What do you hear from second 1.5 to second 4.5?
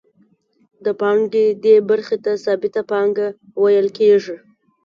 دې برخې ته ثابته پانګه ویل کېږي